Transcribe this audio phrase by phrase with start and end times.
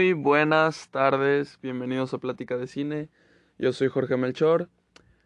[0.00, 3.10] Muy buenas tardes, bienvenidos a Plática de Cine.
[3.58, 4.70] Yo soy Jorge Melchor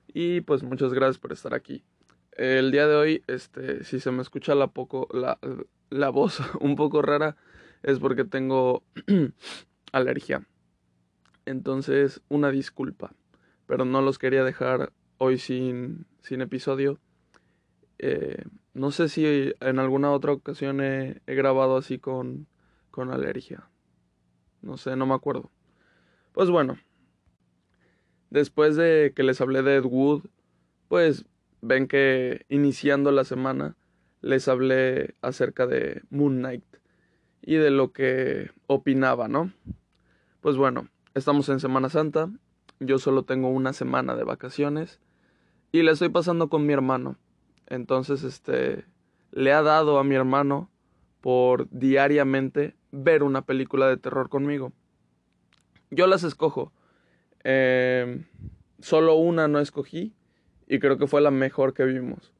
[0.08, 1.84] y pues muchas gracias por estar aquí.
[2.32, 5.38] El día de hoy, este, si se me escucha la poco la,
[5.90, 7.36] la voz un poco rara,
[7.84, 8.82] es porque tengo
[9.92, 10.44] alergia.
[11.46, 13.14] Entonces, una disculpa,
[13.66, 16.98] pero no los quería dejar hoy sin, sin episodio.
[18.00, 22.48] Eh, no sé si en alguna otra ocasión he, he grabado así con,
[22.90, 23.68] con alergia.
[24.64, 25.50] No sé, no me acuerdo.
[26.32, 26.78] Pues bueno,
[28.30, 30.24] después de que les hablé de Ed Wood,
[30.88, 31.26] pues
[31.60, 33.76] ven que iniciando la semana
[34.22, 36.64] les hablé acerca de Moon Knight
[37.42, 39.52] y de lo que opinaba, ¿no?
[40.40, 42.30] Pues bueno, estamos en Semana Santa,
[42.80, 44.98] yo solo tengo una semana de vacaciones
[45.72, 47.18] y la estoy pasando con mi hermano.
[47.66, 48.86] Entonces, este,
[49.30, 50.70] le ha dado a mi hermano
[51.20, 54.72] por diariamente ver una película de terror conmigo.
[55.90, 56.72] Yo las escojo.
[57.42, 58.24] Eh,
[58.80, 60.14] solo una no escogí
[60.66, 62.32] y creo que fue la mejor que vimos.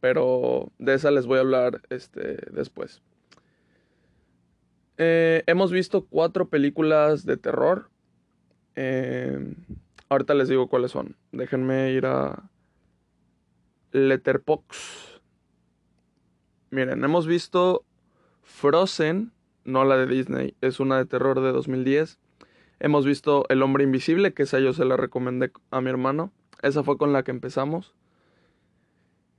[0.00, 3.02] Pero de esa les voy a hablar este, después.
[4.96, 7.90] Eh, hemos visto cuatro películas de terror.
[8.76, 9.54] Eh,
[10.08, 11.16] ahorita les digo cuáles son.
[11.32, 12.50] Déjenme ir a
[13.92, 15.20] Letterboxd.
[16.70, 17.84] Miren, hemos visto
[18.42, 19.32] Frozen,
[19.70, 22.18] no la de Disney, es una de terror de 2010.
[22.80, 26.32] Hemos visto El hombre invisible, que esa yo se la recomendé a mi hermano.
[26.62, 27.94] Esa fue con la que empezamos.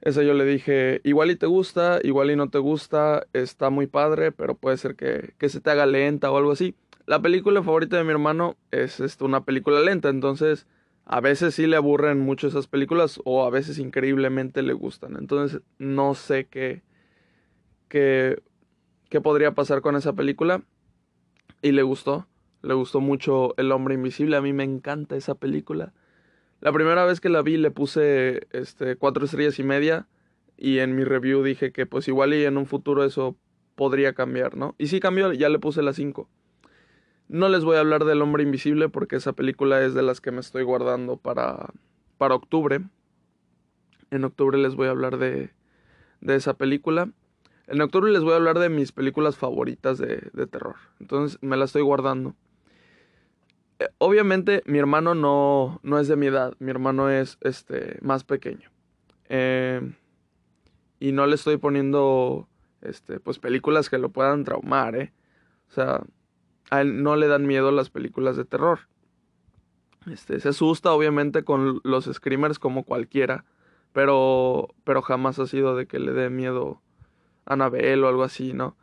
[0.01, 3.85] Esa yo le dije, igual y te gusta, igual y no te gusta, está muy
[3.85, 6.75] padre, pero puede ser que, que se te haga lenta o algo así.
[7.05, 10.67] La película favorita de mi hermano es este, una película lenta, entonces
[11.05, 15.17] a veces sí le aburren mucho esas películas o a veces increíblemente le gustan.
[15.17, 16.83] Entonces no sé qué,
[17.89, 18.41] qué
[19.11, 20.63] qué podría pasar con esa película.
[21.61, 22.25] Y le gustó.
[22.63, 24.37] Le gustó mucho El hombre invisible.
[24.37, 25.93] A mí me encanta esa película.
[26.61, 30.07] La primera vez que la vi le puse este, cuatro estrellas y media.
[30.57, 33.35] Y en mi review dije que pues igual y en un futuro eso
[33.75, 34.75] podría cambiar, ¿no?
[34.77, 36.29] Y sí cambió, ya le puse la 5.
[37.27, 40.31] No les voy a hablar del hombre invisible porque esa película es de las que
[40.31, 41.71] me estoy guardando para,
[42.17, 42.81] para octubre.
[44.11, 45.51] En octubre les voy a hablar de,
[46.21, 47.11] de esa película.
[47.71, 50.75] En octubre les voy a hablar de mis películas favoritas de, terror.
[50.99, 52.35] Entonces me la estoy guardando.
[53.79, 56.53] Eh, obviamente mi hermano no, no es de mi edad.
[56.59, 58.69] Mi hermano es este, más pequeño.
[59.29, 59.95] Em,
[60.99, 62.49] y no le estoy poniendo
[62.81, 65.13] este, pues películas que lo puedan traumar, ¿eh?
[65.69, 66.03] O sea,
[66.71, 68.79] a él no le dan miedo las películas de terror.
[70.11, 73.45] Este, se asusta obviamente con los screamers como cualquiera,
[73.93, 76.81] pero, pero jamás ha sido de que le dé miedo
[77.51, 78.75] Anabel o algo así, ¿no?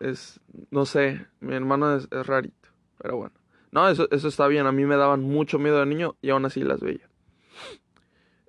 [0.00, 0.40] Es,
[0.70, 2.68] no sé, mi hermano es, rarito,
[2.98, 3.34] pero bueno.
[3.70, 6.44] No, eso, eso está bien, a mí me daban mucho miedo de niño y aún
[6.44, 7.08] así las veía.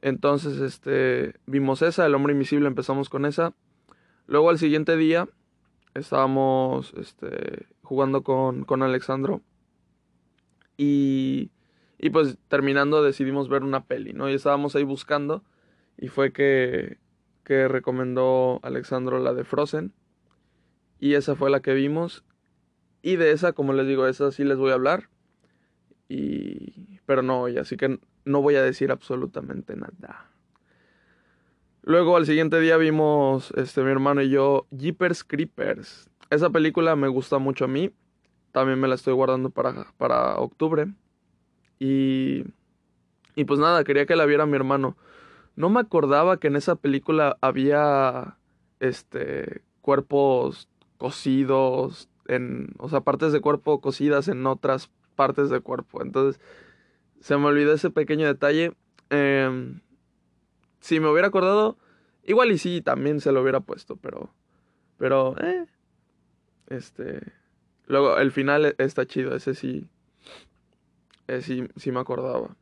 [0.01, 3.53] Entonces, este, vimos esa, El Hombre Invisible, empezamos con esa.
[4.27, 5.27] Luego al siguiente día
[5.93, 9.41] estábamos este, jugando con, con Alexandro
[10.77, 11.51] y,
[11.97, 14.29] y pues terminando decidimos ver una peli, ¿no?
[14.29, 15.43] Y estábamos ahí buscando
[15.97, 16.97] y fue que
[17.49, 19.91] que recomendó Alexandro, la de Frozen.
[20.99, 22.23] Y esa fue la que vimos.
[23.01, 25.09] Y de esa, como les digo, esa sí les voy a hablar.
[26.07, 26.99] Y...
[27.07, 30.29] Pero no hoy, así que no voy a decir absolutamente nada.
[31.81, 36.07] Luego al siguiente día vimos, este, mi hermano y yo, Jeepers Creepers.
[36.29, 37.89] Esa película me gusta mucho a mí.
[38.51, 40.85] También me la estoy guardando para, para octubre.
[41.79, 42.43] Y...
[43.35, 44.95] Y pues nada, quería que la viera mi hermano.
[45.59, 48.37] No me acordaba que en esa película había
[48.79, 56.01] este cuerpos cosidos en, o sea, partes de cuerpo cosidas en otras partes de cuerpo.
[56.01, 56.39] Entonces,
[57.19, 58.71] se me olvidó ese pequeño detalle.
[59.09, 59.81] Em,
[60.79, 61.77] si me hubiera acordado,
[62.23, 64.33] igual y sí, también se lo hubiera puesto, pero,
[64.97, 65.65] pero, eh,
[66.67, 67.19] este,
[67.85, 69.89] luego el final está chido, ese sí,
[71.27, 72.55] ese sí, sí me acordaba.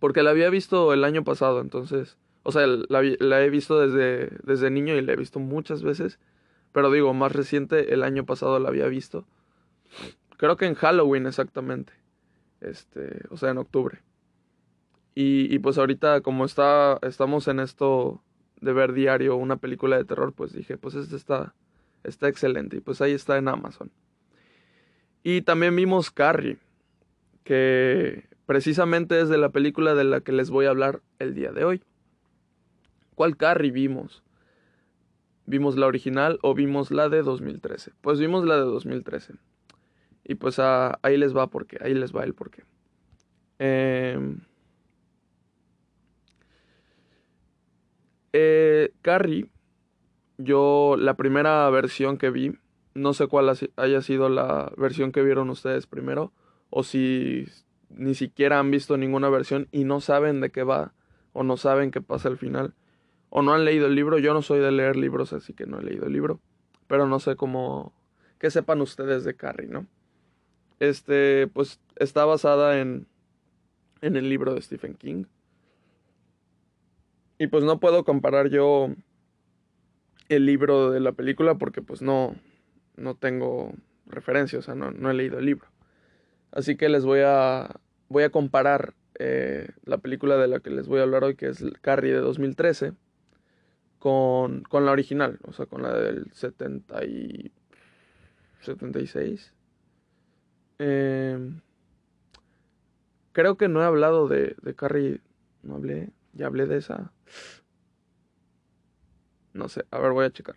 [0.00, 2.18] Porque la había visto el año pasado, entonces.
[2.42, 6.18] O sea, la, he visto desde, desde niño y la he visto muchas veces.
[6.72, 9.26] Pero digo, más reciente, el año pasado la había visto.
[10.38, 11.92] Creo que en Halloween exactamente.
[12.60, 14.00] Este, o sea, en octubre.
[15.14, 18.22] Y, y pues ahorita, como está, estamos en esto
[18.60, 21.54] de ver diario una película de terror, pues dije, pues este está,
[22.04, 22.78] está excelente.
[22.78, 23.90] Y pues ahí está en Amazon.
[25.22, 26.58] Y también vimos Carrie,
[27.44, 31.52] que Precisamente es de la película de la que les voy a hablar el día
[31.52, 31.84] de hoy.
[33.14, 34.24] ¿Cuál Carrie vimos?
[35.46, 37.92] ¿Vimos la original o vimos la de 2013?
[38.00, 39.34] Pues vimos la de 2013.
[40.24, 42.64] Y pues ahí les va porque, ahí les va el porqué.
[43.60, 44.40] Em,
[48.32, 49.46] eh, Carrie,
[50.38, 52.58] yo la primera versión que vi,
[52.94, 56.32] no sé cuál haya sido la versión que vieron ustedes primero,
[56.68, 57.46] o si
[57.90, 60.94] ni siquiera han visto ninguna versión y no saben de qué va,
[61.32, 62.74] o no saben qué pasa al final,
[63.28, 64.18] o no han leído el libro.
[64.18, 66.40] Yo no soy de leer libros, así que no he leído el libro,
[66.86, 67.92] pero no sé cómo,
[68.38, 69.86] qué sepan ustedes de Carrie, ¿no?
[70.78, 73.06] Este, pues está basada en,
[74.00, 75.24] en el libro de Stephen King.
[77.38, 78.88] Y pues no puedo comparar yo
[80.28, 82.34] el libro de la película porque pues no,
[82.96, 83.72] no tengo
[84.06, 85.66] referencia, o sea, no, no he leído el libro.
[86.52, 90.88] Así que les voy a, voy a comparar eh, la película de la que les
[90.88, 92.94] voy a hablar hoy, que es Carrie de 2013,
[93.98, 97.52] con, con la original, o sea, con la del 70 y
[98.60, 99.52] 76.
[100.78, 101.60] Em,
[103.32, 105.20] creo que no he hablado de, de Carrie.
[105.62, 106.10] No hablé.
[106.32, 107.12] Ya hablé de esa.
[109.52, 109.84] No sé.
[109.90, 110.56] A ver, voy a checar.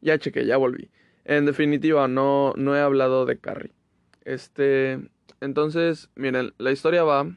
[0.00, 0.90] Ya chequé, ya volví.
[1.24, 3.72] En definitiva, no, no he hablado de Carrie.
[4.24, 5.00] Este.
[5.40, 7.36] Entonces, miren, la historia va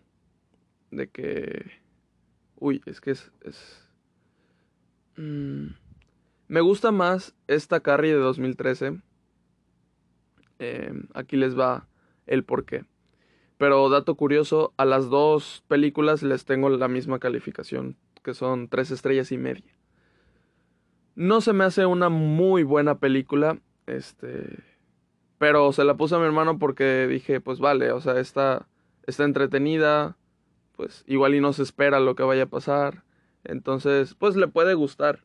[0.91, 1.71] de que.
[2.57, 3.31] Uy, es que es.
[3.41, 3.89] es...
[5.17, 5.67] Mm,
[6.47, 9.01] me gusta más esta Carrie de 2013.
[10.59, 11.87] Em, aquí les va
[12.27, 12.85] el por qué.
[13.57, 18.91] Pero dato curioso, a las dos películas les tengo la misma calificación, que son tres
[18.91, 19.73] estrellas y media.
[21.15, 23.57] No se me hace una muy buena película,
[23.87, 24.63] este,
[25.45, 28.67] pero se la puse a mi hermano porque dije, pues vale, o sea, está,
[29.05, 30.17] está entretenida,
[30.75, 33.03] pues igual y no se espera lo que vaya a pasar,
[33.43, 35.19] entonces, pues le puede gustar,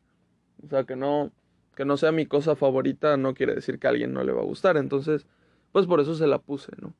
[0.63, 1.31] o sea, que no,
[1.75, 4.41] que no sea mi cosa favorita no quiere decir que a alguien no le va
[4.41, 5.25] a gustar, entonces
[5.71, 6.93] pues por eso se la puse, ¿no?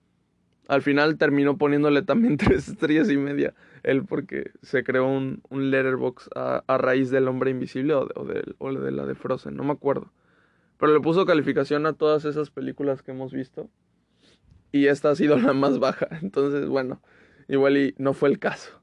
[0.67, 3.53] Al final terminó poniéndole también tres estrellas y media.
[3.83, 8.74] Él porque se creó un, un letterbox a, raíz del hombre invisible o de, o,
[8.74, 10.12] de, la de Frozen, no me acuerdo.
[10.81, 13.69] Pero le puso calificación a todas esas películas que hemos visto.
[14.71, 16.07] Y esta ha sido la más baja.
[16.21, 17.01] Entonces, bueno,
[17.47, 18.81] igual y no fue el caso.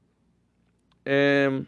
[1.03, 1.67] Em,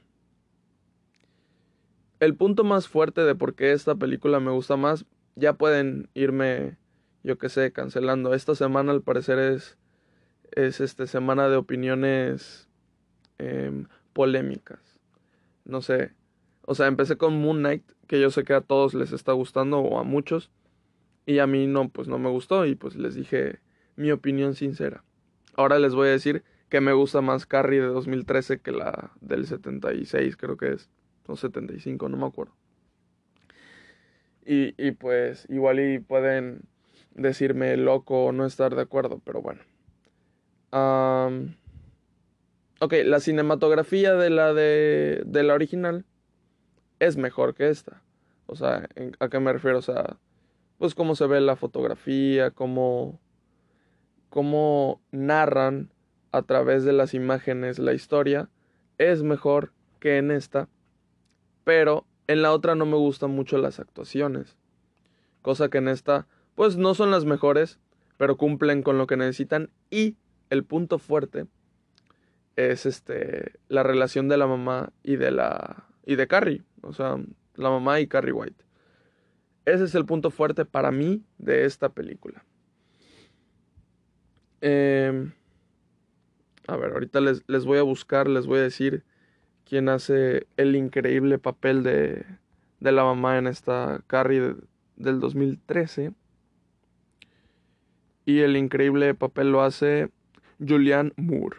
[2.22, 5.06] el punto más fuerte de por qué esta película me gusta más,
[5.36, 6.78] ya pueden irme
[7.24, 8.34] yo qué sé, cancelando.
[8.34, 9.78] Esta semana al parecer es,
[10.54, 12.70] es este, semana de opiniones
[13.38, 14.80] em, polémicas.
[15.66, 16.14] No sé.
[16.64, 19.80] O sea, empecé con Moon Knight, que yo sé que a todos les está gustando
[19.80, 20.52] o a muchos.
[21.26, 23.60] Y a mí no, pues no me gustó y pues les dije
[23.96, 25.04] mi opinión sincera.
[25.56, 29.46] Ahora les voy a decir que me gusta más Carrie de 2013 que la del
[29.46, 30.90] 76, creo que es.
[31.28, 32.54] O 75, no me acuerdo.
[34.46, 36.64] Y, y pues igual y pueden
[37.14, 39.62] decirme loco o no estar de acuerdo, pero bueno.
[42.80, 46.06] ok, la cinematografía de la de, de la original
[47.02, 48.04] es mejor que esta.
[48.46, 48.88] O sea,
[49.20, 49.80] ¿a qué me refiero?
[49.80, 50.18] O sea,
[50.78, 53.20] pues cómo se ve la fotografía, cómo,
[54.30, 55.92] cómo narran
[56.32, 58.50] a través de las imágenes la historia,
[59.00, 60.70] es mejor que en esta,
[61.64, 64.56] pero en la otra no me gustan mucho las actuaciones,
[65.42, 67.80] cosa que en esta pues no son las mejores,
[68.18, 70.18] pero cumplen con lo que necesitan y
[70.52, 71.48] el punto fuerte
[72.56, 77.18] es este la relación de la mamá y de la y de Carrie, o sea,
[77.56, 78.64] la mamá y Carrie White.
[79.66, 82.44] Ese es el punto fuerte para mí de esta película.
[84.62, 85.34] Em,
[86.68, 89.04] a ver, ahorita les, les, voy a buscar, les voy a decir
[89.66, 92.26] quién hace el increíble papel de,
[92.80, 94.56] de la mamá en esta Carrie
[94.98, 96.14] del 2013.
[98.26, 100.10] Y el increíble papel lo hace
[100.60, 101.58] Julianne Moore.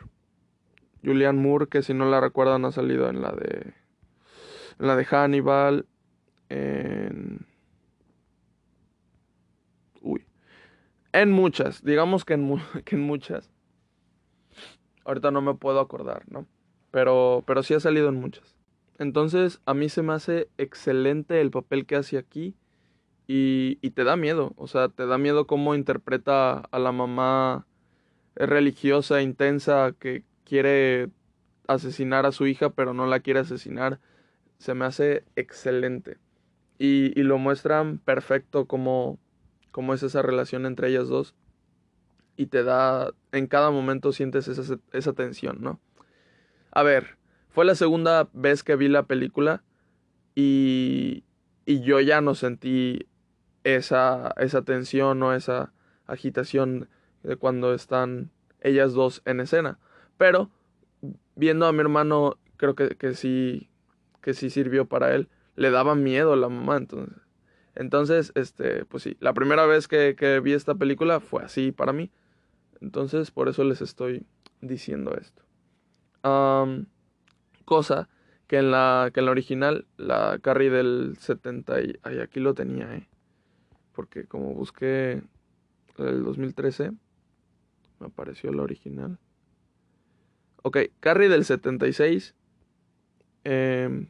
[1.05, 3.73] Julianne Moore, que si no la recuerdan ha salido en la de.
[4.79, 5.87] La de Hannibal.
[6.49, 7.47] En.
[10.01, 10.25] Uy.
[11.13, 11.83] En muchas.
[11.85, 13.51] Digamos que en, que en muchas.
[15.05, 16.47] Ahorita no me puedo acordar, ¿no?
[16.91, 18.55] Pero, pero sí ha salido en muchas.
[18.99, 22.55] Entonces, a mí se me hace excelente el papel que hace aquí.
[23.27, 27.67] Y, te da miedo, o sea, te da miedo cómo interpreta a la mamá
[28.35, 31.09] religiosa, intensa, que quiere
[31.67, 34.01] asesinar a su hija, pero no la quiere asesinar.
[34.63, 36.19] Se me hace excelente.
[36.79, 39.19] Y, lo muestran perfecto como,
[39.73, 41.35] como es esa relación entre ellas dos.
[42.37, 45.81] Y te da, en cada momento sientes esa, esa tensión, ¿no?
[46.71, 49.65] A ver, fue la segunda vez que vi la película
[50.37, 51.25] y,
[51.67, 53.09] y yo ya no sentí
[53.65, 55.73] esa, esa tensión o esa
[56.07, 56.89] agitación
[57.25, 59.81] de cuando están ellas dos en escena.
[60.19, 60.51] Pero
[61.35, 63.69] viendo a mi hermano, creo que, que sí,
[64.23, 65.29] que sí sirvió para él.
[65.57, 67.15] Le daba miedo a la mamá, entonces.
[67.75, 71.93] Entonces, este, pues sí, la primera vez que, que vi esta película fue así para
[71.93, 72.11] mí.
[72.81, 74.27] Entonces, por eso les estoy
[74.61, 75.43] diciendo esto.
[77.65, 78.09] cosa
[78.47, 81.99] que en la, que en la original, la Carrie del 70 y...
[82.21, 83.09] Aquí lo tenía, eh.
[83.93, 85.23] Porque como busqué
[85.99, 86.93] el 2013,
[88.01, 89.19] me apareció la original.
[90.63, 92.35] Ok, Carrie del 76
[93.45, 94.09] em,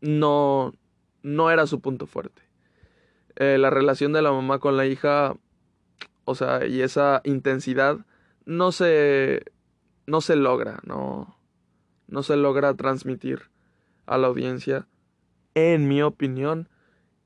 [0.00, 0.72] no,
[1.22, 2.42] no era su punto fuerte.
[3.36, 5.36] Eh, la relación de la mamá con la hija,
[6.24, 7.98] o sea, y esa intensidad
[8.44, 9.44] no se,
[10.06, 11.36] no se logra, no,
[12.06, 13.50] no se logra transmitir
[14.06, 14.86] a la audiencia,
[15.54, 16.68] en mi opinión.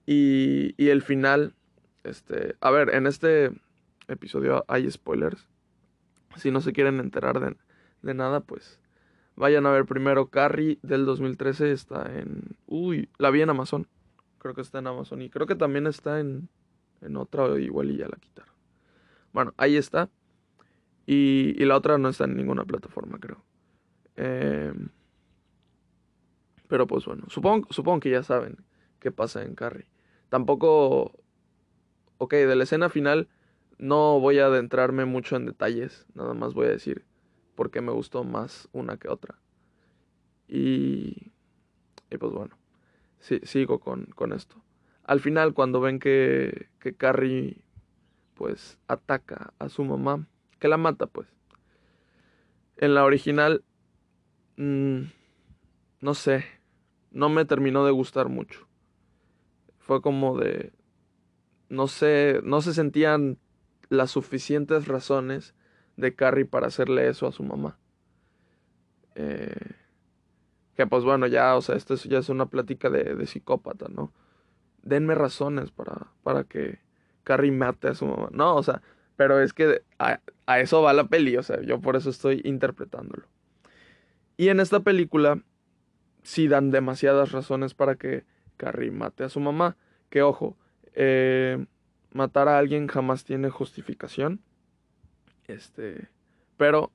[0.07, 1.55] Y, y el final,
[2.05, 3.51] este, a ver, en este
[4.09, 5.47] episodio hay spoilers.
[6.37, 7.57] Si no se quieren enterar de,
[8.03, 8.81] de nada, pues
[9.39, 11.73] vayan a ver primero Carrie del 2013.
[11.73, 12.57] Está en...
[12.67, 13.87] Uy, la vi en Amazon.
[14.39, 15.23] Creo que está en Amazon.
[15.23, 16.49] Y creo que también está en,
[17.01, 18.53] en otra, igual y ya la quitaron.
[19.33, 20.11] Bueno, ahí está.
[21.07, 23.43] Y, y la otra no está en ninguna plataforma, creo.
[24.17, 24.73] Eh,
[26.67, 28.57] pero pues bueno, supongo, supongo que ya saben
[28.99, 29.87] qué pasa en Carrie.
[30.29, 31.13] Tampoco...
[32.21, 33.29] Ok, de la escena final
[33.79, 36.05] no voy a adentrarme mucho en detalles.
[36.15, 37.05] Nada más voy a decir
[37.59, 39.41] por qué me gustó más una que otra.
[40.47, 41.33] Y...
[42.09, 42.57] Y pues bueno,
[43.19, 44.63] sigo con, con esto.
[45.03, 47.65] Al final, cuando ven que, que Carrie
[48.35, 50.29] pues ataca a su mamá,
[50.61, 51.27] que la mata pues.
[52.77, 53.65] En la original,
[54.57, 55.01] mmm,
[56.01, 56.45] no sé,
[57.11, 58.69] no me terminó de gustar mucho.
[59.81, 60.73] Fue como de,
[61.69, 63.37] no sé, no se sentían
[63.89, 65.57] las suficientes razones
[65.99, 67.77] de Carrie para hacerle eso a su mamá.
[69.17, 69.73] Eh,
[70.77, 74.13] que pues bueno, ya, o sea, esto ya es una plática de, de psicópata, ¿no?
[74.83, 76.79] Denme razones para, para que
[77.25, 78.29] Carrie mate a su mamá.
[78.33, 78.81] No, o sea,
[79.17, 82.41] pero es que a, a eso va la peli, o sea, yo por eso estoy
[82.45, 83.27] interpretándolo.
[84.37, 85.43] Y en esta película
[86.23, 88.25] sí dan demasiadas razones para que
[88.57, 89.77] Carrie mate a su mamá.
[90.11, 90.57] Que ojo,
[90.95, 91.67] eh,
[92.13, 94.41] matar a alguien jamás tiene justificación.
[95.49, 96.09] Este,
[96.57, 96.93] pero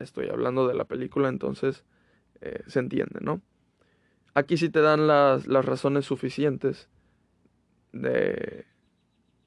[0.00, 1.84] estoy hablando de la película, entonces
[2.40, 3.40] eh, se entiende, ¿no?
[4.34, 6.88] Aquí sí te dan las, las razones suficientes
[7.92, 8.66] de,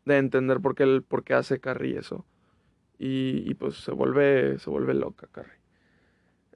[0.06, 2.26] de entender por qué, por qué hace Carrie eso.
[2.98, 5.60] Y, y, pues se vuelve, se vuelve loca Carrie.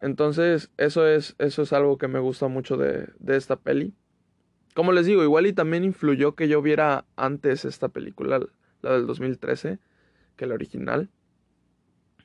[0.02, 3.94] Entonces, eso es, eso es algo que me gusta mucho de, de esta peli.
[4.74, 8.42] Como les digo, igual y también influyó que yo viera antes esta película,
[8.82, 9.80] la del 2013,
[10.36, 11.10] que la original.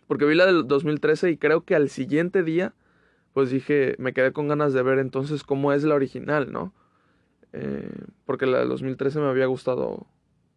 [0.08, 2.74] Porque vi la del 2013 y creo que al siguiente día,
[3.32, 6.74] pues dije, me quedé con ganas de ver entonces cómo es la original, ¿no?
[7.52, 7.88] Eh,
[8.24, 10.08] porque la del 2013 me había gustado,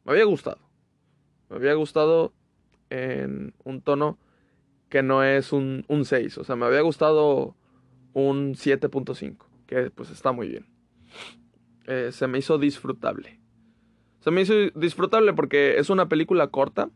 [0.05, 0.57] me había gustado.
[1.49, 2.33] Me había gustado
[2.89, 4.17] en un tono
[4.89, 6.37] que no es un, un 6.
[6.37, 7.55] O sea, me había gustado
[8.13, 10.65] un 7.5, que pues está muy bien.
[11.87, 13.39] Eh, se me hizo disfrutable.
[14.21, 16.89] Se me hizo disfrutable porque es una película corta.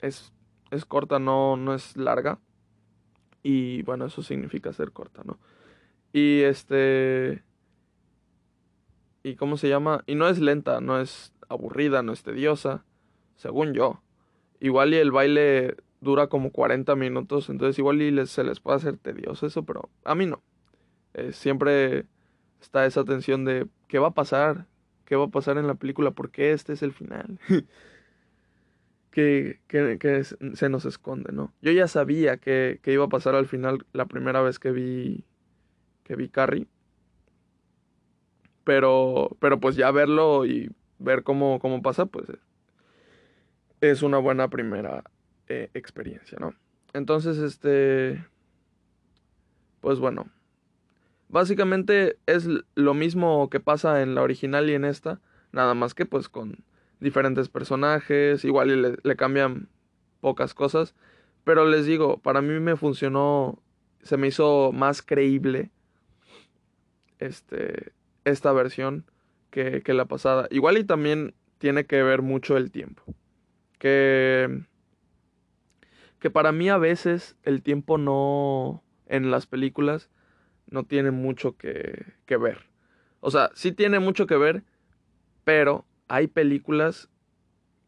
[0.00, 0.32] Es,
[0.72, 2.40] es corta, no, no es larga.
[3.42, 5.38] Y bueno, eso significa ser corta, ¿no?
[6.12, 7.44] Y este...
[9.22, 10.02] ¿Y cómo se llama?
[10.06, 12.84] Y no es lenta, no es aburrida, no es tediosa,
[13.36, 14.02] según yo.
[14.58, 18.96] Igual y el baile dura como 40 minutos, entonces igual y se les puede hacer
[18.96, 20.42] tedioso eso, pero a mí no.
[21.14, 22.06] Eh, siempre
[22.60, 24.66] está esa tensión de qué va a pasar,
[25.04, 27.38] qué va a pasar en la película, porque este es el final.
[29.12, 31.52] que, que, se nos esconde, ¿no?
[31.62, 35.24] Yo ya sabía que, que, iba a pasar al final la primera vez que vi
[36.02, 36.66] que vi Carrie.
[38.64, 42.26] Pero, pero pues ya verlo y ver cómo, cómo pasa, pues
[43.80, 45.02] es una buena primera
[45.48, 46.54] eh, experiencia, ¿no?
[46.92, 48.24] Entonces, este,
[49.80, 50.28] pues bueno,
[51.28, 56.06] básicamente es lo mismo que pasa en la original y en esta, nada más que
[56.06, 56.58] pues con
[57.02, 59.68] diferentes personajes, igual le, le cambian
[60.20, 60.94] pocas cosas,
[61.44, 63.58] pero les digo, para mí me funcionó,
[64.02, 65.70] se me hizo más creíble
[67.18, 67.92] este,
[68.24, 69.04] esta versión
[69.50, 70.46] que, que la pasada.
[70.50, 73.02] Igual y también tiene que ver mucho el tiempo.
[73.78, 74.62] Que
[76.22, 80.08] que para mí a veces el tiempo no en las películas
[80.70, 82.58] no tiene mucho que, que ver.
[83.18, 84.62] O sea, sí tiene mucho que ver,
[85.42, 87.08] pero hay películas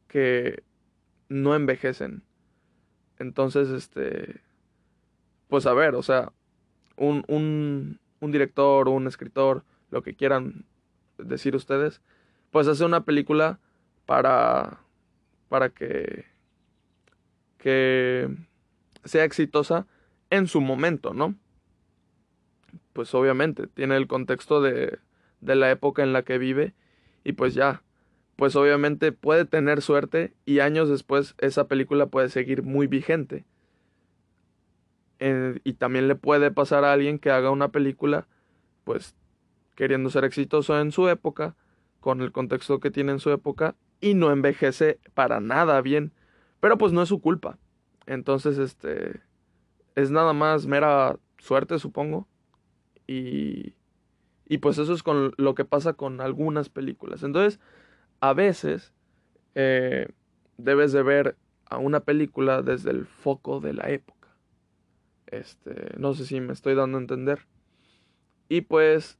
[0.08, 0.62] que
[1.28, 2.22] no envejecen.
[3.18, 4.40] Entonces, este,
[5.48, 6.32] pues a ver, o sea,
[6.96, 10.64] un, un, director, un escritor, lo que quieran
[11.18, 12.00] decir ustedes,
[12.50, 13.60] pues hace una película
[14.06, 14.80] para,
[15.50, 16.24] para que,
[17.58, 18.34] que
[19.04, 19.86] sea exitosa
[20.30, 21.34] en su momento, ¿no?
[22.94, 24.98] Pues obviamente, tiene el contexto de,
[25.42, 26.72] de la época en la que vive
[27.22, 27.82] y pues ya,
[28.36, 33.44] pues obviamente puede tener suerte y años después esa película puede seguir muy vigente.
[35.20, 38.26] Eh, y también le puede pasar a alguien que haga una película,
[38.84, 39.14] pues
[39.76, 41.56] queriendo ser exitoso en su época,
[42.00, 46.12] con el contexto que tiene en su época, y no envejece para nada bien.
[46.60, 47.58] Pero pues no es su culpa.
[48.06, 49.22] Entonces, este,
[49.94, 52.28] es nada más mera suerte, supongo.
[53.06, 53.74] Y,
[54.46, 57.22] y pues eso es con lo que pasa con algunas películas.
[57.22, 57.60] Entonces,
[58.28, 58.94] a veces
[59.54, 60.08] eh,
[60.56, 64.28] debes de ver a una película desde el foco de la época.
[65.26, 67.40] Este, no sé si me estoy dando a entender.
[68.48, 69.18] Y pues,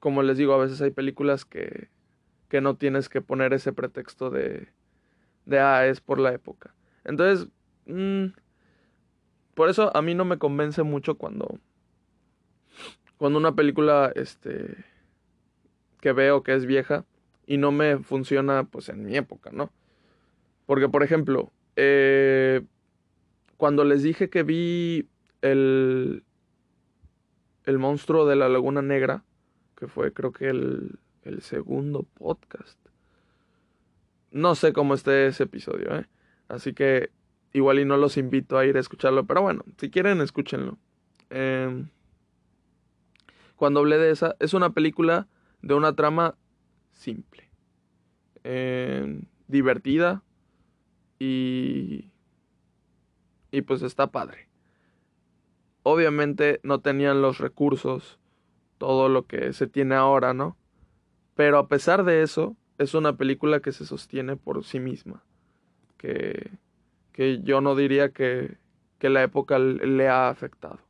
[0.00, 1.90] como les digo, a veces hay películas que,
[2.48, 4.66] que no tienes que poner ese pretexto de,
[5.46, 6.74] de, ah, es por la época.
[7.04, 7.48] Entonces,
[7.86, 8.26] mmm,
[9.54, 11.60] por eso a mí no me convence mucho cuando,
[13.16, 14.84] cuando una película, este,
[16.00, 17.04] que veo que es vieja,
[17.46, 19.70] y no me funciona pues en mi época, ¿no?
[20.66, 22.62] Porque, por ejemplo, eh,
[23.56, 25.08] cuando les dije que vi
[25.42, 26.24] el,
[27.64, 29.24] el monstruo de la Laguna Negra,
[29.76, 32.78] que fue creo que el, el segundo podcast,
[34.30, 36.06] no sé cómo esté ese episodio, ¿eh?
[36.48, 37.10] Así que
[37.52, 40.76] igual y no los invito a ir a escucharlo, pero bueno, si quieren, escúchenlo.
[41.30, 41.84] Eh,
[43.56, 45.28] cuando hablé de esa, es una película
[45.62, 46.36] de una trama
[46.94, 47.50] simple,
[48.44, 50.22] eh, divertida
[51.18, 52.10] y,
[53.50, 54.48] y pues está padre.
[55.82, 58.18] Obviamente no tenían los recursos,
[58.78, 60.56] todo lo que se tiene ahora, ¿no?
[61.34, 65.22] Pero a pesar de eso, es una película que se sostiene por sí misma.
[65.98, 66.50] Que,
[67.12, 68.56] que yo no diría que,
[68.98, 70.80] que la época le ha afectado.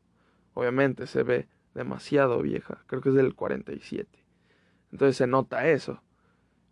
[0.54, 4.23] Obviamente se ve demasiado vieja, creo que es del 47.
[4.94, 6.00] Entonces se nota eso.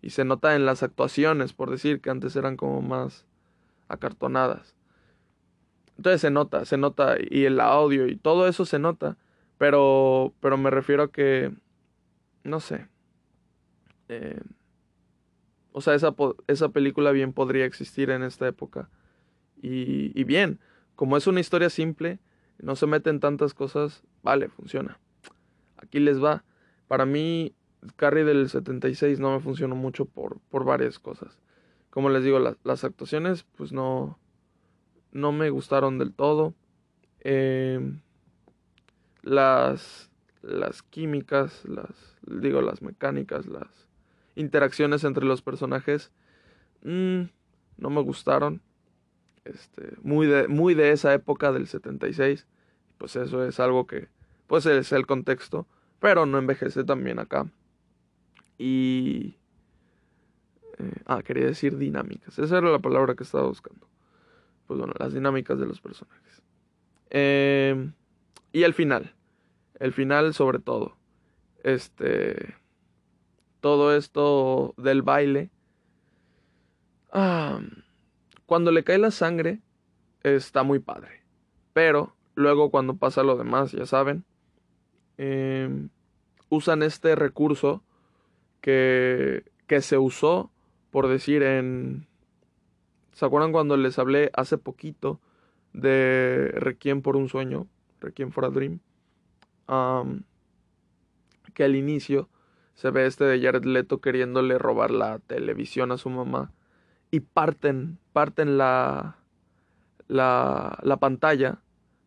[0.00, 3.26] Y se nota en las actuaciones, por decir que antes eran como más
[3.88, 4.76] acartonadas.
[5.96, 9.16] Entonces se nota, se nota, y el audio y todo eso se nota.
[9.58, 11.52] Pero, pero me refiero a que,
[12.44, 12.86] no sé.
[14.08, 14.40] Eh,
[15.72, 16.14] o sea, esa,
[16.46, 18.88] esa película bien podría existir en esta época.
[19.60, 20.60] Y, y bien,
[20.94, 22.20] como es una historia simple,
[22.60, 25.00] no se meten tantas cosas, vale, funciona.
[25.76, 26.44] Aquí les va.
[26.86, 27.56] Para mí,
[27.96, 31.38] Carrie del 76 no me funcionó mucho por, por varias cosas.
[31.90, 34.18] Como les digo, las actuaciones pues no,
[35.12, 36.54] no me gustaron del todo.
[37.20, 37.80] Eh,
[39.22, 40.10] las,
[40.42, 43.88] las químicas, las, digo, las mecánicas, las
[44.34, 46.10] interacciones entre los personajes
[46.82, 47.22] mmm,
[47.76, 48.62] no me gustaron.
[49.44, 52.46] Este, muy, de, muy de esa época del 76.
[52.98, 54.08] Pues eso es algo que,
[54.46, 55.66] pues es el contexto,
[55.98, 57.46] pero no envejece también acá.
[58.62, 59.34] Y...
[60.78, 62.38] Eh, ah, quería decir dinámicas.
[62.38, 63.88] Esa era la palabra que estaba buscando.
[64.68, 66.42] Pues bueno, las dinámicas de los personajes.
[67.10, 67.90] Eh,
[68.52, 69.14] y el final.
[69.80, 70.96] El final sobre todo.
[71.64, 72.54] Este...
[73.60, 75.50] Todo esto del baile.
[77.10, 77.60] Ah,
[78.46, 79.60] cuando le cae la sangre,
[80.22, 81.24] está muy padre.
[81.72, 84.24] Pero luego cuando pasa lo demás, ya saben,
[85.18, 85.88] eh,
[86.48, 87.82] usan este recurso
[88.62, 90.50] que, que se usó,
[90.90, 92.06] por decir, en...
[93.12, 95.20] ¿Se acuerdan cuando les hablé hace poquito
[95.74, 97.66] de Requiem por un sueño?
[98.00, 98.80] Requiem for a Dream.
[101.52, 102.30] que al inicio
[102.74, 106.52] se ve este de Jared Leto queriéndole robar la televisión a su mamá
[107.10, 109.18] y parten, parten la,
[110.08, 111.60] la, la pantalla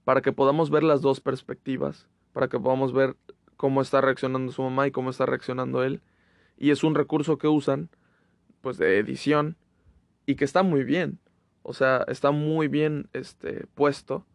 [0.05, 3.15] para que podamos ver las dos perspectivas, para que podamos ver
[3.57, 6.01] cómo está reaccionando su mamá y cómo está reaccionando él
[6.57, 7.89] y es un recurso que usan
[8.61, 9.57] pues de edición
[10.25, 11.19] y que está muy bien.
[11.63, 14.25] O sea, está muy bien este puesto.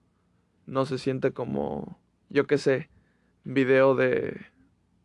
[0.67, 2.91] No se siente como yo qué sé,
[3.45, 4.47] video de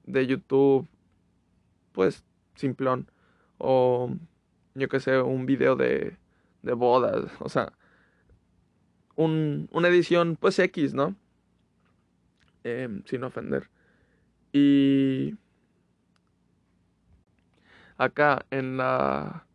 [0.03, 0.87] de YouTube
[1.91, 2.23] pues
[2.55, 3.09] simplón
[3.57, 4.11] o
[4.75, 6.17] yo qué sé, un video de
[6.61, 7.73] de bodas, o sea,
[9.15, 11.15] un, una edición pues X, ¿no?
[12.63, 13.69] Eh, sin ofender.
[14.51, 15.35] Y
[17.97, 19.45] Acá en la,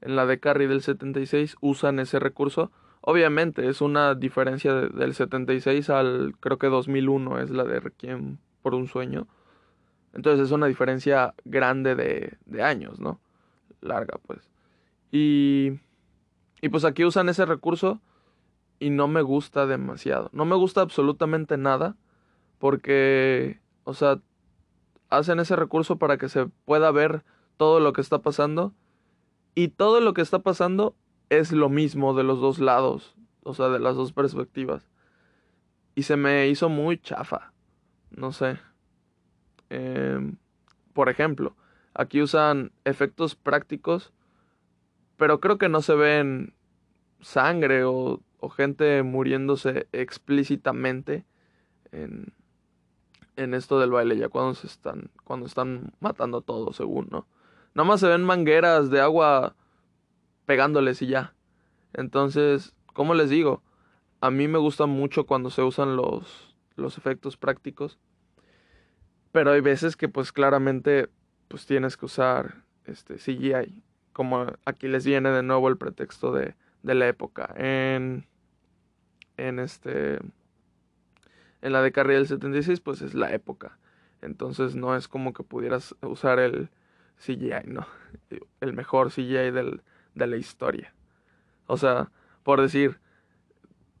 [0.00, 2.70] en la de Carry del 76 usan ese recurso.
[3.00, 8.74] Obviamente, es una diferencia del 76 al creo que 2001 es la de Requiem por
[8.74, 9.26] un sueño.
[10.12, 13.20] Entonces es una diferencia grande de, de años, ¿no?
[13.80, 14.50] Larga, pues.
[15.12, 15.78] Y,
[16.60, 18.00] y pues aquí usan ese recurso
[18.78, 20.30] y no me gusta demasiado.
[20.32, 21.96] No me gusta absolutamente nada
[22.58, 24.20] porque, o sea,
[25.10, 27.24] hacen ese recurso para que se pueda ver
[27.56, 28.74] todo lo que está pasando
[29.54, 30.94] y todo lo que está pasando
[31.30, 34.88] es lo mismo de los dos lados, o sea, de las dos perspectivas.
[35.94, 37.52] Y se me hizo muy chafa,
[38.10, 38.58] no sé.
[39.70, 40.36] Em,
[40.92, 41.56] por ejemplo,
[41.94, 44.12] aquí usan efectos prácticos,
[45.16, 46.54] pero creo que no se ven
[47.20, 51.24] sangre o, o gente muriéndose explícitamente
[51.92, 52.34] en,
[53.36, 57.26] en esto del baile, ya cuando se están, cuando están matando a todos, según, ¿no?
[57.76, 59.54] Nada más se ven mangueras de agua
[60.46, 61.34] pegándoles y ya.
[61.92, 63.62] Entonces, ¿cómo les digo?
[64.22, 67.98] A mí me gusta mucho cuando se usan los, los efectos prácticos.
[69.30, 71.10] Pero hay veces que pues claramente
[71.48, 73.82] pues tienes que usar este CGI.
[74.14, 77.52] Como aquí les viene de nuevo el pretexto de, de la época.
[77.58, 78.24] En,
[79.36, 80.18] en este
[81.60, 83.76] en la de Carrera del 76 pues es la época.
[84.22, 86.70] Entonces no es como que pudieras usar el
[87.18, 87.86] CGI, no.
[88.60, 89.82] El mejor CGI del,
[90.14, 90.94] de la historia.
[91.66, 92.10] O sea,
[92.42, 93.00] por decir,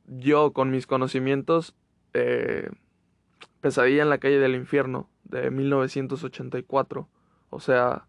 [0.06, 1.74] yo con mis conocimientos,
[2.14, 2.70] eh,
[3.60, 7.08] Pesadilla en la calle del infierno de 1984,
[7.50, 8.06] o sea,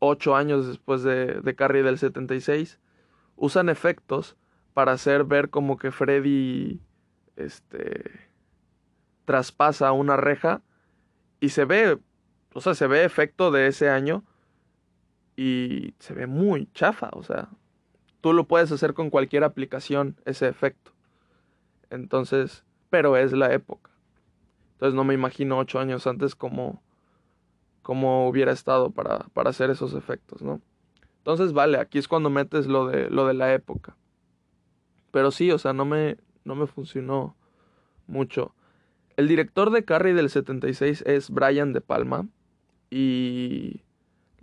[0.00, 2.80] ocho años después de, de Carrie del 76,
[3.36, 4.36] usan efectos
[4.74, 6.80] para hacer ver como que Freddy
[7.36, 8.32] este
[9.24, 10.62] traspasa una reja
[11.40, 11.98] y se ve,
[12.54, 14.24] o sea, se ve efecto de ese año
[15.36, 17.48] y se ve muy chafa, o sea,
[18.20, 20.92] tú lo puedes hacer con cualquier aplicación ese efecto.
[21.90, 23.90] Entonces, pero es la época.
[24.74, 26.82] Entonces no me imagino ocho años antes como,
[27.82, 30.60] como hubiera estado para, para hacer esos efectos, ¿no?
[31.18, 33.96] Entonces, vale, aquí es cuando metes lo de, lo de la época.
[35.12, 37.36] Pero sí, o sea, no me, no me funcionó
[38.08, 38.56] mucho.
[39.16, 42.26] El director de Carrie del 76 es Brian De Palma.
[42.94, 43.80] Y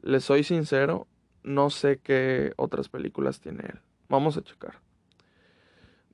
[0.02, 1.06] les soy sincero,
[1.44, 3.80] no sé qué otras películas tiene él.
[4.08, 4.80] Vamos a checar.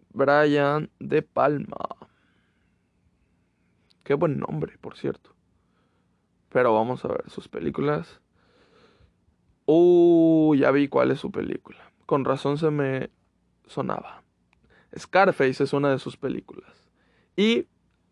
[0.09, 1.77] Brian De Palma.
[4.03, 5.33] Qué buen nombre, por cierto.
[6.49, 8.19] Pero vamos a ver sus películas.
[9.65, 11.89] Uh, ya vi cuál es su película.
[12.05, 13.11] Con razón se me
[13.65, 14.23] sonaba.
[14.99, 16.91] Scarface es una de sus películas.
[17.37, 17.67] Y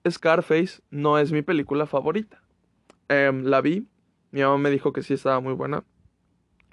[0.09, 2.41] Scarface no es mi película favorita.
[3.09, 3.85] Em, la vi,
[4.33, 5.85] mi mamá me dijo que sí estaba muy buena.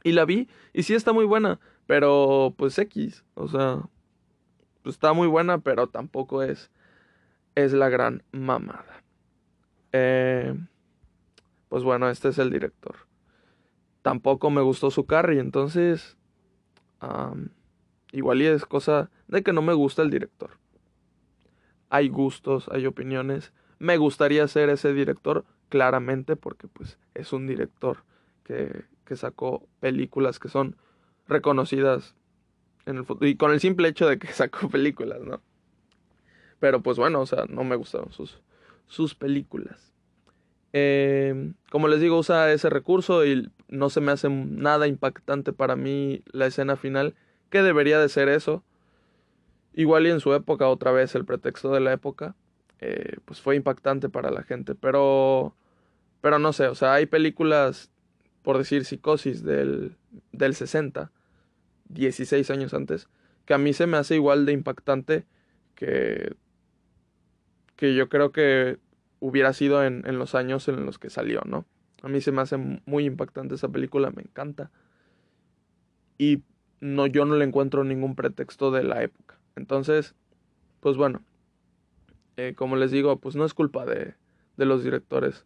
[0.03, 3.83] Y la vi, y sí está muy buena, pero pues X, o sea,
[4.83, 6.73] pues está muy buena, pero tampoco es,
[7.55, 9.05] es la gran mamada.
[9.92, 10.66] Em,
[11.68, 12.96] pues bueno, este es el director.
[14.03, 16.16] Tampoco me gustó su carry, entonces...
[18.12, 20.61] igual y es cosa de que no me gusta el director
[21.90, 23.53] hay gustos, hay opiniones.
[23.79, 28.05] Me gustaría ser ese director, claramente, porque pues es un director
[28.45, 30.77] que, que sacó películas que son
[31.27, 32.15] reconocidas
[32.85, 33.27] en el futuro.
[33.27, 35.41] Y con el simple hecho de que sacó películas, ¿no?
[36.59, 38.43] Pero pues bueno, o sea, no me gustaron sus,
[38.87, 39.95] sus películas.
[40.73, 45.75] Em, como les digo, usa ese recurso y no se me hace nada impactante para
[45.75, 47.15] mí la escena final,
[47.49, 48.63] que debería de ser eso.
[49.73, 52.37] Igual y en su época, otra vez el pretexto de la época,
[52.81, 54.75] eh, pues fue impactante para la gente.
[54.75, 55.55] Pero,
[56.21, 57.91] pero no sé, o sea, hay películas,
[58.43, 59.97] por decir Psicosis del,
[60.33, 61.11] del 60,
[61.89, 63.09] 16 años antes,
[63.45, 65.25] que a mí se me hace igual de impactante
[65.75, 66.35] que,
[67.77, 68.79] que yo creo que
[69.19, 71.67] hubiera sido en, en los años en los que salió, ¿no?
[72.03, 74.71] A mí se me hace muy impactante esa película, me encanta.
[76.17, 76.43] Y
[76.81, 79.39] no, yo no le encuentro ningún pretexto de la época.
[79.57, 80.15] Entonces,
[80.81, 81.23] pues bueno,
[82.37, 84.15] eh, como les digo, pues no es culpa de,
[84.57, 85.45] de los directores.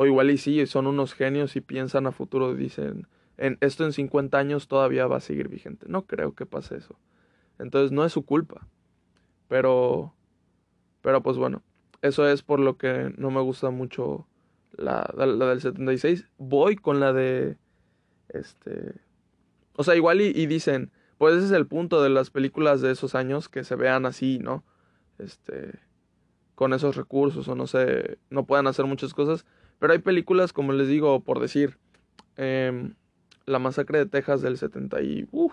[0.00, 3.92] O igual y sí, son unos genios y piensan a futuro, dicen, en, esto en
[3.92, 5.86] 50 años todavía va a seguir vigente.
[5.88, 6.96] No creo que pase eso.
[7.58, 8.68] Entonces no es su culpa.
[9.48, 10.14] Pero,
[11.02, 11.64] pero pues bueno,
[12.00, 14.28] eso es por lo que no me gusta mucho
[14.70, 16.28] la, la, la del 76.
[16.38, 17.56] Voy con la de,
[18.28, 18.94] este,
[19.74, 22.92] o sea, igual y, y dicen, pues ese es el punto de las películas de
[22.92, 24.62] esos años, que se vean así, ¿no?
[25.18, 25.72] Este,
[26.54, 29.44] con esos recursos o no sé, no puedan hacer muchas cosas.
[29.78, 31.78] Pero hay películas, como les digo, por decir,
[32.36, 32.92] eh,
[33.46, 35.50] La masacre de Texas del 70 y, uh,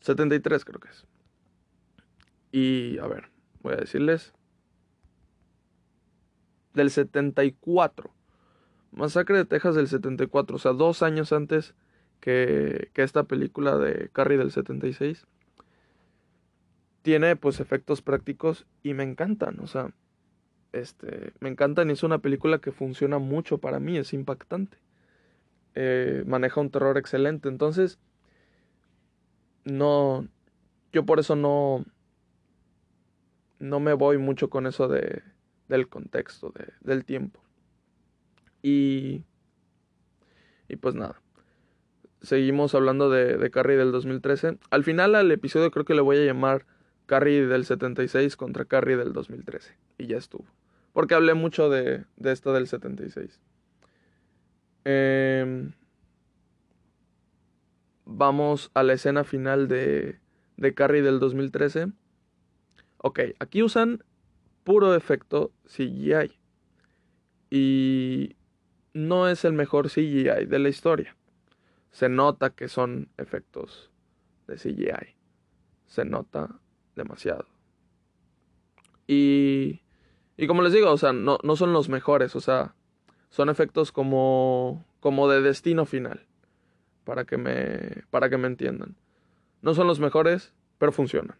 [0.00, 1.06] 73 creo que es.
[2.52, 3.30] Y a ver,
[3.62, 4.32] voy a decirles.
[6.72, 8.10] Del 74.
[8.92, 10.56] Masacre de Texas del 74.
[10.56, 11.74] O sea, dos años antes
[12.20, 15.26] que, que esta película de Carrie del 76.
[17.02, 19.58] Tiene pues efectos prácticos y me encantan.
[19.60, 19.92] O sea,
[20.74, 23.96] este, me encantan y es una película que funciona mucho para mí.
[23.96, 24.76] Es impactante.
[25.74, 27.48] Eh, maneja un terror excelente.
[27.48, 27.98] Entonces,
[29.64, 30.26] no,
[30.92, 31.84] yo por eso no,
[33.58, 35.22] no me voy mucho con eso de,
[35.68, 37.40] del contexto, de, del tiempo.
[38.62, 39.22] Y,
[40.68, 41.20] y pues nada,
[42.22, 44.58] seguimos hablando de, de Carrie del 2013.
[44.70, 46.66] Al final al episodio creo que le voy a llamar
[47.06, 49.76] Carrie del 76 contra Carrie del 2013.
[49.98, 50.46] Y ya estuvo.
[50.94, 53.38] Porque hablé mucho de, de esto del 76.
[54.86, 55.70] Eh,
[58.06, 60.18] vamos a la escena final de,
[60.56, 61.88] de Carrie del 2013.
[62.98, 64.02] Ok, aquí usan
[64.62, 66.38] puro efecto CGI.
[67.50, 68.36] Y
[68.94, 71.16] no es el mejor CGI de la historia.
[71.90, 73.90] Se nota que son efectos
[74.46, 75.16] de CGI.
[75.86, 76.60] Se nota
[76.96, 77.46] demasiado.
[79.06, 79.82] Y,
[80.36, 82.74] y como les digo, o sea, no, no son los mejores, o sea,
[83.30, 86.26] son efectos como, como de destino final
[87.04, 88.96] para que me, para que me entiendan.
[89.62, 91.36] No son los mejores, pero funcionan.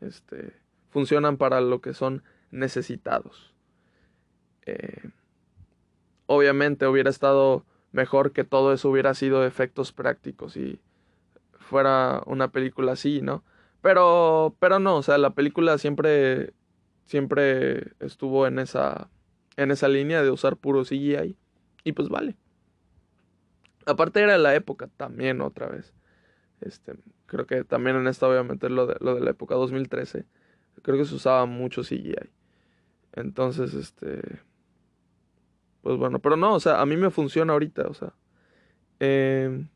[0.00, 0.52] Este,
[0.90, 3.54] funcionan para lo que son necesitados.
[4.66, 5.10] Eh,
[6.26, 10.80] obviamente hubiera estado mejor que todo eso hubiera sido efectos prácticos y
[11.58, 13.42] fuera una película así, ¿no?
[13.80, 16.52] Pero, pero no, o sea, la película siempre,
[17.08, 19.10] siempre estuvo en esa,
[19.56, 21.36] en esa línea de usar puro CGI
[21.82, 22.36] y pues vale.
[23.86, 25.94] Aparte era la época también otra vez.
[26.60, 26.94] Este,
[27.26, 30.26] creo que también en esta voy a meter lo de, lo de la época 2013.
[30.82, 32.30] Creo que se usaba mucho CGI.
[33.14, 34.40] Entonces, este...
[35.80, 38.12] Pues bueno, pero no, o sea, a mí me funciona ahorita, o sea.
[39.00, 39.68] Em,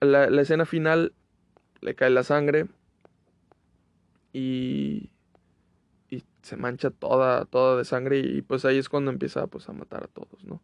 [0.00, 1.12] la, la escena final
[1.82, 2.68] le cae la sangre
[4.32, 5.10] y
[6.48, 10.04] se mancha toda, toda de sangre y, pues ahí es cuando empieza pues, a matar
[10.04, 10.60] a todos, ¿no?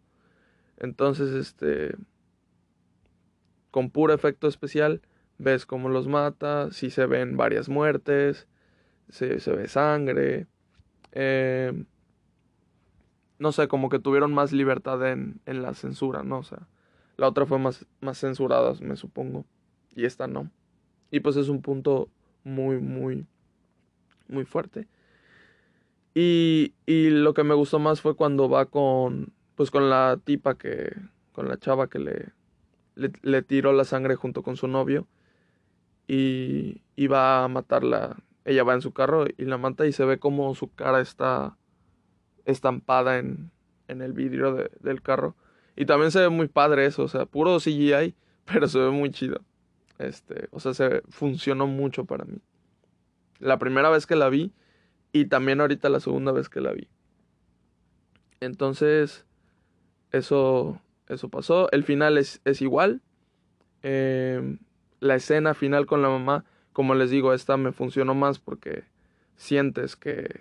[0.78, 1.94] Entonces, este,
[3.70, 5.02] con puro efecto especial,
[5.38, 8.48] ves cómo los mata, si se ven varias muertes,
[9.10, 10.46] se, se ve sangre.
[11.12, 11.84] Eh,
[13.38, 16.38] no sé, como que tuvieron más libertad en, en, la censura, ¿no?
[16.38, 16.66] O sea,
[17.18, 19.44] la otra fue más, más censurada, me supongo,
[19.94, 20.50] y esta no.
[21.10, 22.08] Y pues es un punto
[22.42, 23.26] muy, muy,
[24.28, 24.88] muy fuerte.
[26.14, 30.56] Y, y lo que me gustó más fue cuando va con, pues con la tipa
[30.56, 30.94] que,
[31.32, 32.32] con la chava que le,
[33.22, 35.08] le, tiró la sangre junto con su novio
[36.06, 38.16] y, y, va a matarla.
[38.44, 41.56] Ella va en su carro y la mata y se ve como su cara está
[42.44, 43.50] estampada en,
[43.88, 45.34] en el vidrio de, del carro.
[45.76, 49.10] Y también se ve muy padre eso, o sea, puro CGI, pero se ve muy
[49.10, 49.40] chido.
[49.98, 52.38] Este, o sea, se funcionó mucho para mí.
[53.38, 54.52] La primera vez que la vi
[55.14, 56.88] y también ahorita la segunda vez que la vi.
[58.40, 59.24] Entonces,
[60.10, 61.70] eso, eso pasó.
[61.70, 63.00] El final es, es igual.
[63.84, 64.58] Eh,
[64.98, 68.82] la escena final con la mamá, como les digo, esta me funcionó más porque
[69.36, 70.40] sientes que,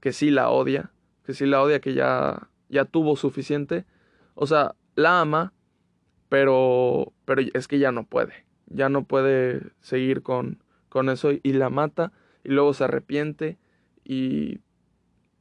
[0.00, 0.90] que sí la odia,
[1.22, 3.84] que sí la odia, que ya, ya tuvo suficiente.
[4.34, 5.52] O sea, la ama,
[6.28, 8.44] pero, pero es que ya no puede.
[8.66, 12.10] Ya no puede seguir con, con eso y la mata
[12.42, 13.56] y luego se arrepiente
[14.08, 14.58] y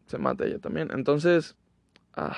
[0.06, 0.90] se mata ella también.
[0.92, 1.58] Entonces,
[2.14, 2.38] ah,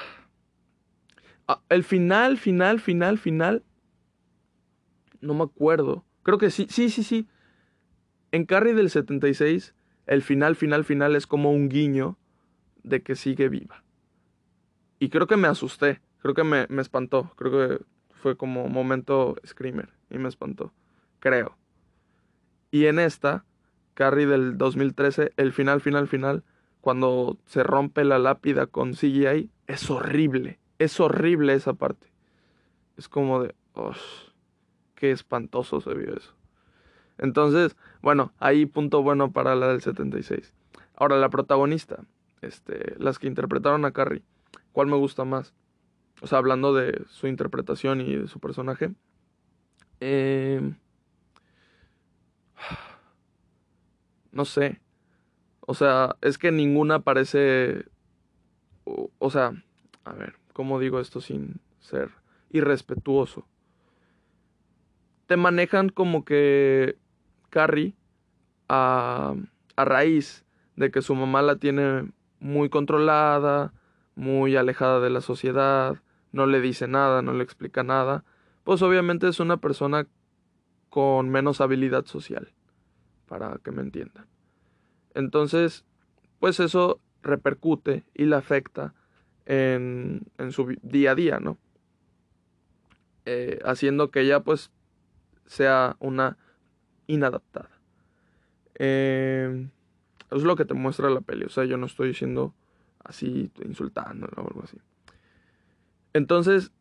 [1.51, 3.63] Ah, el final, final, final, final.
[5.19, 6.05] No me acuerdo.
[6.21, 7.27] Creo que sí, sí, sí, sí.
[8.31, 9.73] En Carrie del 76,
[10.05, 12.19] el final, final, final es como un guiño
[12.83, 13.83] de que sigue viva.
[14.99, 16.01] Y creo que me asusté.
[16.19, 17.31] Creo que me, me espantó.
[17.35, 19.89] Creo que fue como momento screamer.
[20.11, 20.71] Y me espantó.
[21.19, 21.57] Creo.
[22.69, 23.43] Y en esta,
[23.99, 26.43] Carrie del 2013, el final, final, final,
[26.79, 32.07] cuando se rompe la lápida con CGI, es horrible es horrible esa parte.
[32.97, 33.91] Es como de, oh,
[34.95, 36.33] qué espantoso se vio eso.
[37.17, 40.53] Entonces, bueno, ahí punto bueno para la del 76.
[40.95, 42.05] Ahora, la protagonista,
[42.41, 44.23] este, las que interpretaron a Carrie,
[44.71, 45.53] ¿cuál me gusta más?
[46.21, 48.91] O sea, hablando de su interpretación y de su personaje.
[49.99, 50.73] Eh,
[54.31, 54.79] no sé.
[55.61, 57.85] O sea, es que ninguna parece...
[59.19, 59.53] O, sea,
[60.03, 60.35] a ver.
[60.53, 62.09] ¿Cómo digo esto sin ser
[62.49, 63.47] irrespetuoso?
[65.27, 66.97] Te manejan como que
[67.49, 67.93] Carrie
[68.67, 69.35] a,
[69.75, 70.43] a raíz
[70.75, 73.73] de que su mamá la tiene muy controlada,
[74.15, 78.23] muy alejada de la sociedad, no le dice nada, no le explica nada,
[78.63, 80.07] pues obviamente es una persona
[80.89, 82.51] con menos habilidad social,
[83.29, 84.25] para que me entiendan.
[85.13, 85.85] Entonces,
[86.39, 88.93] pues eso repercute y le afecta
[89.45, 91.57] en, en su día a día, ¿no?
[93.25, 94.71] Eh, haciendo que ella pues
[95.45, 96.37] sea una
[97.07, 97.69] inadaptada.
[98.75, 99.67] Eh,
[100.31, 102.53] es lo que te muestra la peli, o sea, yo no estoy diciendo
[103.03, 104.77] así, insultándola o algo así.
[106.13, 106.71] Entonces,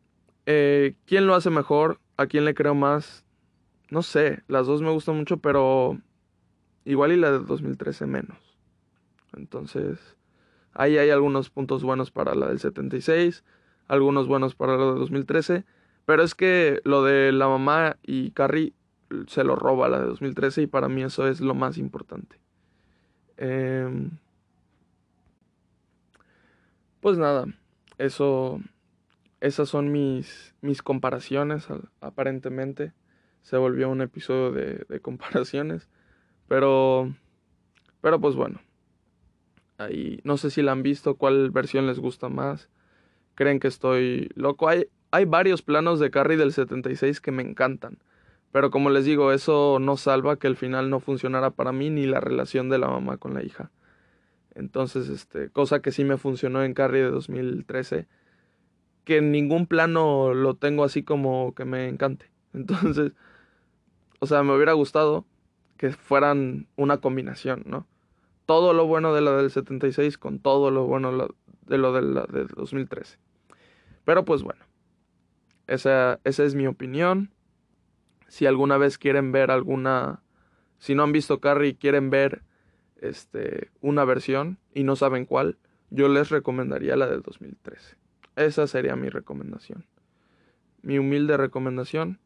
[0.45, 1.99] eh, ¿quién lo hace mejor?
[2.17, 3.25] ¿A quién le creo más?
[3.89, 5.99] No sé, las dos me gustan mucho, pero
[6.89, 8.37] igual y la de 2013 menos.
[9.37, 9.99] Entonces,
[10.73, 13.43] ahí hay algunos puntos buenos para la del 76,
[13.87, 15.65] algunos buenos para la de 2013,
[16.05, 18.73] pero es que lo de la mamá y Carrie
[19.27, 22.37] se lo roba la de 2013 y para mí eso es lo más importante.
[23.37, 24.09] Em,
[27.01, 27.45] pues nada,
[27.99, 28.59] eso,
[29.41, 31.67] esas son mis, mis comparaciones,
[32.01, 32.93] aparentemente.
[33.43, 35.87] Se volvió un episodio de, de comparaciones,
[36.49, 37.13] pero,
[38.01, 38.59] pero pues bueno.
[39.77, 42.69] Ahí, no sé si la han visto, cuál versión les gusta más.
[43.35, 44.67] ¿Creen que estoy loco?
[44.67, 47.99] Hay, hay varios planos de Carrie del 76 que me encantan.
[48.51, 52.05] Pero como les digo, eso no salva que el final no funcionara para mí ni
[52.05, 53.71] la relación de la mamá con la hija.
[54.55, 58.07] Entonces, este, cosa que sí me funcionó en Carrie de 2013,
[59.05, 62.31] que en ningún plano lo tengo así como que me encante.
[62.53, 63.13] Entonces,
[64.19, 65.25] o sea, me hubiera gustado
[65.79, 67.87] que fueran una combinación, ¿no?
[68.45, 71.09] Todo lo bueno de la del 76 con todo lo bueno
[71.67, 73.17] de lo de la de 2013.
[74.03, 74.59] Pero pues bueno,
[75.67, 77.31] esa, esa es mi opinión.
[78.27, 80.21] Si alguna vez quieren ver alguna,
[80.79, 82.43] si no han visto Carrie y quieren ver
[82.97, 85.57] este, una versión y no saben cuál,
[85.91, 87.95] yo les recomendaría la de 2013.
[88.35, 89.85] Esa sería mi recomendación.
[90.81, 92.19] Mi humilde recomendación.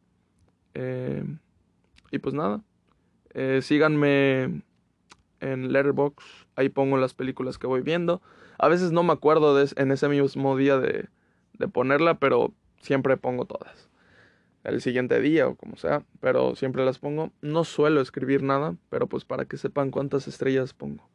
[0.73, 1.23] Eh,
[2.09, 2.63] y pues nada.
[3.33, 4.61] Eh, síganme
[5.39, 6.47] en Letterboxd.
[6.55, 8.21] Ahí pongo las películas que voy viendo.
[8.59, 11.07] A veces no me acuerdo de, en ese mismo día de,
[11.53, 13.89] de ponerla, pero siempre pongo todas
[14.63, 17.31] el siguiente día o como sea, pero siempre las pongo.
[17.41, 21.07] No suelo escribir nada, pero pues para que sepan cuántas estrellas pongo.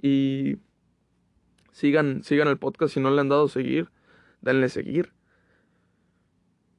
[0.00, 0.58] Y
[1.72, 3.90] sigan, sigan el podcast si no le han dado seguir,
[4.42, 5.12] denle seguir.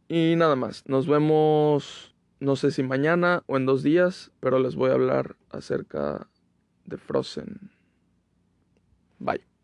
[0.08, 4.76] Y nada más, nos vemos no sé si mañana o en dos días, pero les
[4.76, 6.30] voy a hablar acerca
[6.86, 7.72] de Frozen.
[9.20, 9.55] Bye.